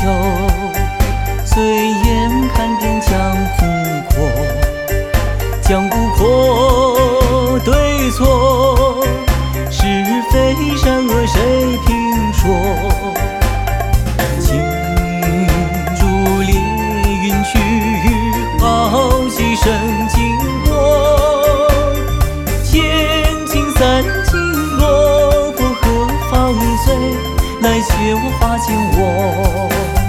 [0.00, 0.41] 就
[28.40, 30.01] 发现我。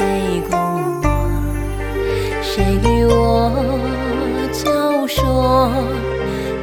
[0.00, 0.58] 谁共
[1.02, 1.06] 我？
[2.40, 3.52] 谁与我
[4.50, 5.70] 交说？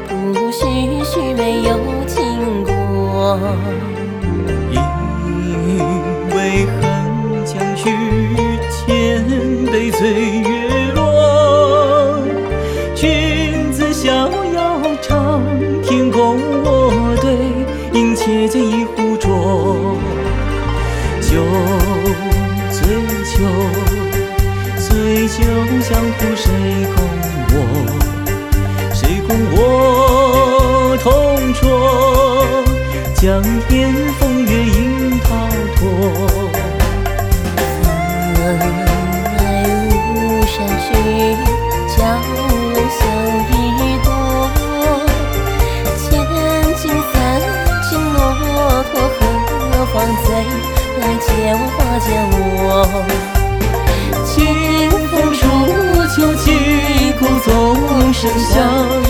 [0.08, 0.66] 不许
[1.04, 3.38] 须没有听过。
[4.72, 4.76] 因
[6.36, 7.92] 为恨将去，
[8.72, 9.24] 千
[9.68, 10.00] 杯醉
[10.40, 12.18] 月落。
[12.96, 15.44] 君子逍遥长，
[15.84, 17.38] 天共我对，
[17.94, 19.95] 应且见一壶浊。
[21.22, 21.38] 酒
[22.80, 22.86] 醉
[23.26, 23.36] 酒，
[24.77, 25.36] 醉酒
[25.89, 26.45] 江湖谁
[26.93, 26.98] 共
[27.49, 27.55] 我？
[28.93, 29.55] 谁共我
[31.02, 31.08] 同
[31.54, 31.60] 酌？
[33.20, 33.26] 江
[33.67, 33.76] 天
[58.20, 59.07] 声响，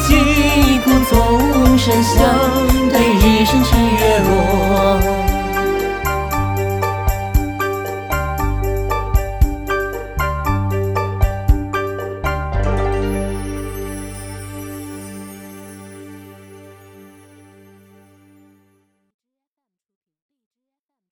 [0.00, 0.33] Chỉ